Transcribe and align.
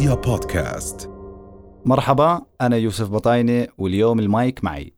رؤيا 0.00 0.14
بودكاست. 0.14 1.10
مرحبا 1.84 2.40
أنا 2.60 2.76
يوسف 2.76 3.08
بطاينة 3.08 3.66
واليوم 3.78 4.18
المايك 4.18 4.64
معي. 4.64 4.92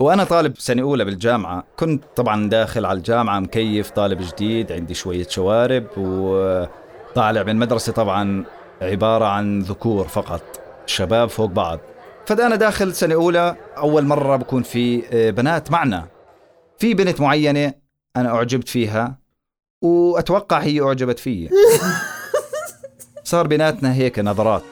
وأنا 0.00 0.24
طالب 0.24 0.58
سنة 0.58 0.82
أولى 0.82 1.04
بالجامعة. 1.04 1.64
كنت 1.78 2.04
طبعا 2.16 2.48
داخل 2.48 2.84
على 2.84 2.96
الجامعة 2.96 3.40
مكيف 3.40 3.90
طالب 3.90 4.20
جديد 4.20 4.72
عندي 4.72 4.94
شوية 4.94 5.26
شوارب 5.28 5.86
وطالع 5.96 7.42
من 7.42 7.56
مدرسة 7.56 7.92
طبعا 7.92 8.44
عبارة 8.82 9.24
عن 9.24 9.60
ذكور 9.60 10.08
فقط. 10.08 10.42
شباب 10.86 11.28
فوق 11.28 11.50
بعض. 11.50 11.78
فأنا 12.26 12.56
داخل 12.56 12.94
سنة 12.94 13.14
أولى 13.14 13.56
أول 13.76 14.04
مرة 14.04 14.36
بكون 14.36 14.62
في 14.62 15.02
آه، 15.12 15.30
بنات 15.30 15.70
معنا. 15.70 16.08
في 16.78 16.94
بنت 16.94 17.20
معينة 17.20 17.74
أنا 18.16 18.28
أعجبت 18.28 18.68
فيها 18.68 19.18
وأتوقع 19.82 20.58
هي 20.58 20.80
أعجبت 20.80 21.18
فيي. 21.18 21.50
صار 23.24 23.46
بيناتنا 23.46 23.94
هيك 23.94 24.18
نظرات. 24.18 24.62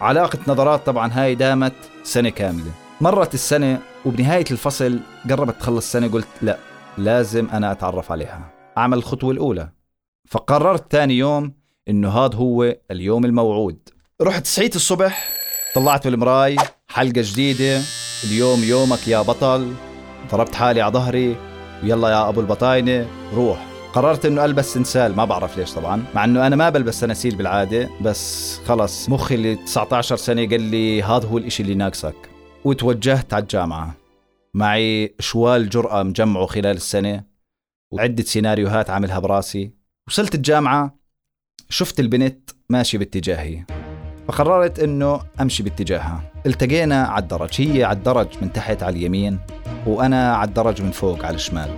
علاقة 0.00 0.38
نظرات 0.48 0.86
طبعا 0.86 1.10
هاي 1.12 1.34
دامت 1.34 1.72
سنة 2.02 2.28
كاملة. 2.28 2.72
مرت 3.00 3.34
السنة 3.34 3.80
وبنهاية 4.06 4.44
الفصل 4.50 5.00
قربت 5.30 5.60
تخلص 5.60 5.84
السنة 5.84 6.12
قلت 6.12 6.28
لا 6.42 6.58
لازم 6.98 7.48
أنا 7.50 7.72
أتعرف 7.72 8.12
عليها. 8.12 8.50
أعمل 8.78 8.98
الخطوة 8.98 9.30
الأولى. 9.30 9.68
فقررت 10.28 10.92
ثاني 10.92 11.18
يوم 11.18 11.52
إنه 11.88 12.10
هذا 12.10 12.36
هو 12.36 12.76
اليوم 12.90 13.24
الموعود. 13.24 13.88
رحت 14.22 14.46
سعيت 14.46 14.76
الصبح 14.76 15.28
طلعت 15.74 16.08
بالمراي 16.08 16.56
حلقة 16.98 17.22
جديدة. 17.24 17.82
اليوم 18.24 18.64
يومك 18.64 19.08
يا 19.08 19.22
بطل. 19.22 19.74
ضربت 20.30 20.54
حالي 20.54 20.80
على 20.80 20.92
ظهري. 20.92 21.36
ويلا 21.82 22.08
يا 22.08 22.28
أبو 22.28 22.40
البطاينة 22.40 23.06
روح. 23.34 23.66
قررت 23.92 24.26
إنه 24.26 24.44
ألبس 24.44 24.74
سنسال. 24.74 25.16
ما 25.16 25.24
بعرف 25.24 25.58
ليش 25.58 25.72
طبعا. 25.72 26.04
مع 26.14 26.24
إنه 26.24 26.46
أنا 26.46 26.56
ما 26.56 26.70
بلبس 26.70 27.00
سناسيل 27.00 27.36
بالعادة. 27.36 27.88
بس 28.00 28.56
خلص 28.66 29.08
مخي 29.08 29.34
اللي 29.34 29.54
19 29.56 30.16
سنة 30.16 30.48
قال 30.48 30.60
لي 30.60 31.02
هذا 31.02 31.28
هو 31.28 31.38
الإشي 31.38 31.62
اللي 31.62 31.74
ناقصك. 31.74 32.30
وتوجهت 32.64 33.34
على 33.34 33.42
الجامعة. 33.42 33.94
معي 34.54 35.14
شوال 35.20 35.68
جرأة 35.68 36.02
مجمعه 36.02 36.46
خلال 36.46 36.76
السنة. 36.76 37.24
وعدة 37.90 38.22
سيناريوهات 38.22 38.90
عاملها 38.90 39.18
براسي. 39.18 39.70
وصلت 40.08 40.34
الجامعة. 40.34 40.98
شفت 41.68 42.00
البنت 42.00 42.50
ماشي 42.70 42.98
باتجاهي. 42.98 43.77
فقررت 44.28 44.78
إنه 44.78 45.20
أمشي 45.40 45.62
باتجاهها. 45.62 46.20
التقينا 46.46 47.02
على 47.02 47.22
الدرج. 47.22 47.50
هي 47.58 47.84
على 47.84 47.96
الدرج 47.96 48.26
من 48.42 48.52
تحت 48.52 48.82
على 48.82 48.96
اليمين 48.96 49.38
وأنا 49.86 50.36
على 50.36 50.48
الدرج 50.48 50.82
من 50.82 50.90
فوق 50.90 51.24
على 51.24 51.34
الشمال. 51.34 51.70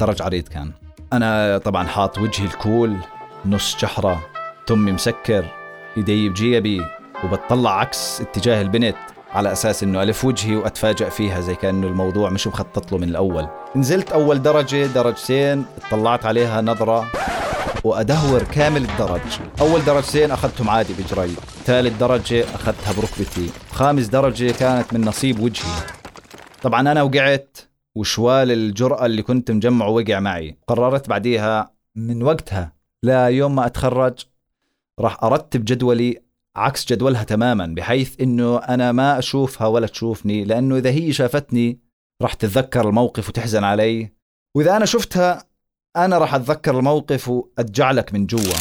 درج 0.00 0.22
عريض 0.22 0.48
كان. 0.48 0.70
أنا 1.12 1.58
طبعا 1.58 1.86
حاط 1.86 2.18
وجهي 2.18 2.46
الكول 2.46 2.96
نص 3.46 3.76
جحرة 3.80 4.20
تمي 4.66 4.92
مسكر 4.92 5.44
إيدي 5.96 6.28
بجيبي 6.28 6.82
وبتطلع 7.24 7.80
عكس 7.80 8.20
اتجاه 8.20 8.62
البنت 8.62 8.96
على 9.34 9.52
أساس 9.52 9.82
إنه 9.82 10.02
ألف 10.02 10.24
وجهي 10.24 10.56
واتفاجئ 10.56 11.10
فيها 11.10 11.40
زي 11.40 11.54
كأنه 11.54 11.86
الموضوع 11.86 12.30
مش 12.30 12.46
مخطط 12.46 12.92
له 12.92 12.98
من 12.98 13.08
الأول. 13.08 13.48
نزلت 13.76 14.12
أول 14.12 14.42
درجة 14.42 14.86
درجتين 14.86 15.64
اطلعت 15.86 16.26
عليها 16.26 16.60
نظرة. 16.60 17.06
وأدهور 17.84 18.42
كامل 18.42 18.84
الدرج. 18.84 19.40
أول 19.60 19.84
درجتين 19.84 20.30
أخذتهم 20.30 20.70
عادي 20.70 20.92
بجري. 20.92 21.34
ثالث 21.64 21.98
درجه 22.00 22.44
أخذتها 22.54 22.92
بركبتي. 22.92 23.50
خامس 23.72 24.06
درجه 24.06 24.52
كانت 24.52 24.94
من 24.94 25.00
نصيب 25.00 25.40
وجهي. 25.40 25.86
طبعا 26.62 26.80
أنا 26.80 27.02
وقعت 27.02 27.58
وشوال 27.94 28.52
الجرأة 28.52 29.06
اللي 29.06 29.22
كنت 29.22 29.50
مجمعه 29.50 29.88
وقع 29.88 30.20
معي. 30.20 30.56
قررت 30.66 31.08
بعديها 31.08 31.70
من 31.94 32.22
وقتها 32.22 32.72
لا 33.02 33.26
يوم 33.26 33.54
ما 33.54 33.66
أتخرج 33.66 34.14
راح 35.00 35.24
أرتب 35.24 35.64
جدولي 35.64 36.22
عكس 36.56 36.92
جدولها 36.92 37.24
تماما 37.24 37.66
بحيث 37.66 38.20
إنه 38.20 38.58
أنا 38.58 38.92
ما 38.92 39.18
أشوفها 39.18 39.66
ولا 39.66 39.86
تشوفني 39.86 40.44
لأنه 40.44 40.76
إذا 40.76 40.90
هي 40.90 41.12
شافتني 41.12 41.80
راح 42.22 42.32
تتذكر 42.34 42.88
الموقف 42.88 43.28
وتحزن 43.28 43.64
علي. 43.64 44.12
وإذا 44.54 44.76
أنا 44.76 44.84
شفتها 44.84 45.44
أنا 45.96 46.18
راح 46.18 46.34
أتذكر 46.34 46.78
الموقف 46.78 47.28
واتجعلك 47.28 48.14
من 48.14 48.26
جوا. 48.26 48.54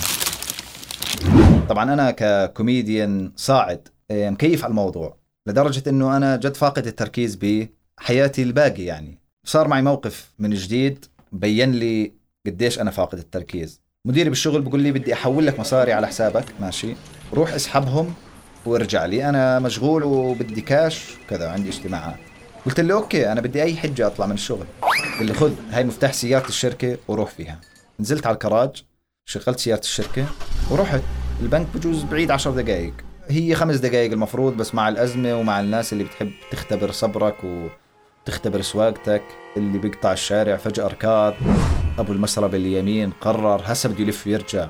طبعا 1.69 1.93
أنا 1.93 2.11
ككوميديان 2.11 3.31
صاعد 3.35 3.87
إيه، 4.11 4.29
مكيف 4.29 4.63
على 4.63 4.71
الموضوع 4.71 5.17
لدرجة 5.47 5.89
إنه 5.89 6.17
أنا 6.17 6.35
جد 6.35 6.55
فاقد 6.55 6.87
التركيز 6.87 7.35
بحياتي 7.35 8.43
الباقي 8.43 8.83
يعني. 8.83 9.19
صار 9.45 9.67
معي 9.67 9.81
موقف 9.81 10.33
من 10.39 10.53
جديد 10.53 11.05
بين 11.31 11.71
لي 11.71 12.13
قديش 12.45 12.79
أنا 12.79 12.91
فاقد 12.91 13.17
التركيز. 13.17 13.81
مديري 14.07 14.29
بالشغل 14.29 14.61
بقول 14.61 14.79
لي 14.79 14.91
بدي 14.91 15.13
أحول 15.13 15.47
لك 15.47 15.59
مصاري 15.59 15.93
على 15.93 16.07
حسابك 16.07 16.45
ماشي. 16.59 16.95
روح 17.33 17.53
اسحبهم 17.53 18.13
وارجع 18.65 19.05
لي 19.05 19.29
أنا 19.29 19.59
مشغول 19.59 20.03
وبدي 20.03 20.61
كاش 20.61 21.03
وكذا 21.25 21.49
عندي 21.49 21.69
اجتماعات. 21.69 22.19
قلت 22.65 22.79
له 22.79 22.93
okay 22.93 23.31
أنا 23.31 23.41
بدي 23.41 23.63
أي 23.63 23.75
حجة 23.75 24.07
أطلع 24.07 24.25
من 24.25 24.33
الشغل. 24.33 24.65
قال 25.17 25.25
لي 25.25 25.33
خذ 25.33 25.53
هاي 25.71 25.83
مفتاح 25.83 26.13
سيارة 26.13 26.47
الشركة 26.47 26.97
وروح 27.07 27.29
فيها. 27.31 27.61
نزلت 27.99 28.27
على 28.27 28.33
الكراج 28.33 28.83
شغلت 29.25 29.59
سيارة 29.59 29.79
الشركة 29.79 30.25
ورحت 30.71 31.01
البنك 31.41 31.67
بجوز 31.75 32.03
بعيد 32.03 32.31
عشر 32.31 32.51
دقائق 32.51 32.93
هي 33.27 33.55
خمس 33.55 33.75
دقائق 33.75 34.11
المفروض 34.11 34.57
بس 34.57 34.75
مع 34.75 34.89
الأزمة 34.89 35.35
ومع 35.39 35.59
الناس 35.59 35.93
اللي 35.93 36.03
بتحب 36.03 36.31
تختبر 36.51 36.91
صبرك 36.91 37.35
وتختبر 37.43 38.61
سواقتك 38.61 39.23
اللي 39.57 39.77
بيقطع 39.77 40.13
الشارع 40.13 40.57
فجأة 40.57 40.87
ركض 40.87 41.33
أبو 41.99 42.13
المسرب 42.13 42.55
اليمين 42.55 43.11
قرر 43.11 43.61
هسه 43.65 43.89
بده 43.89 43.99
يلف 43.99 44.27
ويرجع. 44.27 44.69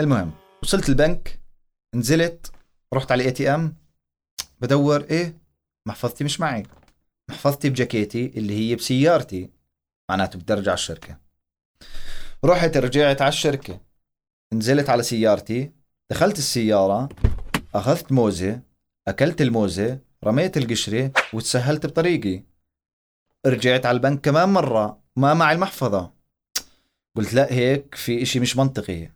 المهم 0.00 0.30
وصلت 0.62 0.88
البنك 0.88 1.40
نزلت 1.94 2.50
رحت 2.94 3.12
على 3.12 3.20
ال 3.22 3.32
ATM 3.32 3.76
بدور 4.60 5.00
إيه 5.00 5.36
محفظتي 5.86 6.24
مش 6.24 6.40
معي. 6.40 6.62
محفظتي 7.30 7.70
بجاكيتي 7.70 8.26
اللي 8.26 8.54
هي 8.54 8.74
بسيارتي 8.76 9.50
معناته 10.10 10.38
بدي 10.38 10.52
أرجع 10.52 10.74
الشركة. 10.74 11.18
رحت 12.44 12.76
رجعت 12.76 13.22
على 13.22 13.28
الشركة. 13.28 13.80
نزلت 14.52 14.90
على 14.90 15.02
سيارتي 15.02 15.72
دخلت 16.10 16.38
السيارة 16.38 17.08
أخذت 17.74 18.12
موزة 18.12 18.60
أكلت 19.08 19.42
الموزة 19.42 19.98
رميت 20.24 20.56
القشرة 20.56 21.12
وتسهلت 21.32 21.86
بطريقي. 21.86 22.42
رجعت 23.46 23.86
على 23.86 23.96
البنك 23.96 24.20
كمان 24.20 24.48
مرة 24.48 25.02
ما 25.16 25.34
معي 25.34 25.54
المحفظة. 25.54 26.12
قلت 27.16 27.34
لا 27.34 27.52
هيك 27.52 27.94
في 27.94 28.22
إشي 28.22 28.40
مش 28.40 28.56
منطقي. 28.56 29.10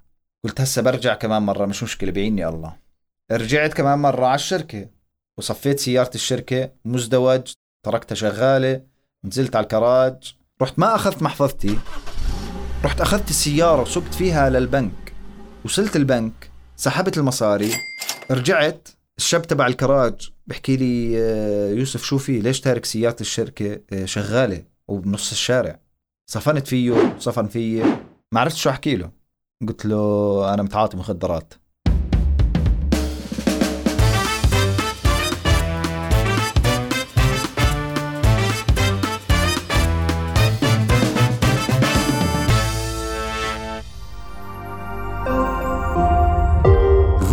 قلت 0.44 0.60
هسه 0.60 0.82
برجع 0.82 1.14
كمان 1.14 1.42
مرة 1.42 1.66
مش 1.66 1.82
مشكلة 1.82 2.10
بعيني 2.10 2.48
الله. 2.48 2.76
رجعت 3.32 3.72
كمان 3.74 3.98
مرة 3.98 4.26
على 4.26 4.34
الشركة 4.34 4.90
وصفيت 5.38 5.80
سيارة 5.80 6.10
الشركة 6.14 6.72
مزدوج. 6.84 7.52
تركتها 7.90 8.14
شغالة 8.14 8.82
نزلت 9.24 9.56
على 9.56 9.62
الكراج 9.64 10.36
رحت 10.62 10.78
ما 10.78 10.94
أخذت 10.94 11.22
محفظتي 11.22 11.78
رحت 12.84 13.00
أخذت 13.00 13.30
السيارة 13.30 13.82
وسقت 13.82 14.14
فيها 14.14 14.50
للبنك. 14.50 15.14
وصلت 15.64 15.96
البنك 15.96 16.50
سحبت 16.76 17.18
المصاري 17.18 17.70
رجعت 18.30 18.88
الشاب 19.18 19.42
تبع 19.42 19.66
الكراج 19.66 20.30
بحكي 20.46 20.76
لي 20.76 21.18
آه، 21.18 21.70
يوسف 21.70 22.02
شو 22.02 22.18
في؟ 22.18 22.40
ليش 22.40 22.60
تارك 22.60 22.84
سيارة 22.84 23.16
الشركة؟ 23.20 23.80
آه، 23.92 24.04
شغالة 24.04 24.64
وبنص 24.88 25.30
الشارع. 25.30 25.80
صفنت 26.26 26.66
فيه 26.66 27.16
صفن 27.18 27.46
فيي. 27.46 27.82
ما 28.32 28.40
عرفت 28.40 28.56
شو 28.56 28.70
أحكي 28.70 28.96
له. 28.96 29.10
قلت 29.68 29.86
له 29.86 30.54
أنا 30.54 30.62
متعاطي 30.62 30.96
مخدرات. 30.96 31.54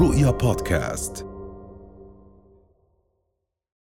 رؤيا 0.05 0.31
بودكاست. 0.31 1.34